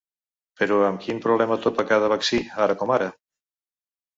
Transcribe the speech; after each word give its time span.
Però 0.61 0.77
amb 0.85 1.03
quin 1.03 1.19
problema 1.27 1.59
topa 1.67 1.85
cada 1.91 2.09
vaccí, 2.15 2.41
ara 2.67 2.79
com 2.81 2.95
ara? 2.99 3.11